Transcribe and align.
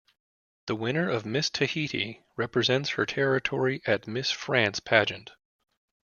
The 0.65 0.73
winner 0.73 1.07
of 1.11 1.27
Miss 1.27 1.51
Tahiti 1.51 2.23
represents 2.35 2.89
her 2.93 3.05
territory 3.05 3.83
at 3.85 4.07
Miss 4.07 4.31
France 4.31 4.79
pageant. 4.79 5.33